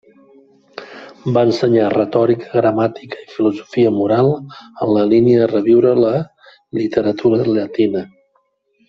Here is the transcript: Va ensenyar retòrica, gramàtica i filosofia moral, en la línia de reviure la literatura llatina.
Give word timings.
Va 1.35 1.41
ensenyar 1.47 1.89
retòrica, 1.95 2.47
gramàtica 2.53 3.19
i 3.25 3.29
filosofia 3.35 3.91
moral, 3.99 4.31
en 4.87 4.93
la 4.95 5.05
línia 5.13 5.37
de 5.45 5.51
reviure 5.53 5.93
la 6.05 6.15
literatura 6.81 7.47
llatina. 7.53 8.03